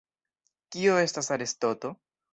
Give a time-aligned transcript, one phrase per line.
[0.75, 1.97] Kio estas arestoto?